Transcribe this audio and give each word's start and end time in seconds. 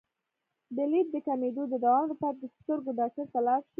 د 0.75 0.77
لید 0.91 1.07
د 1.11 1.15
کمیدو 1.27 1.63
د 1.69 1.73
دوام 1.83 2.05
لپاره 2.11 2.35
د 2.37 2.43
سترګو 2.57 2.97
ډاکټر 2.99 3.25
ته 3.33 3.39
لاړ 3.47 3.59
شئ 3.63 3.69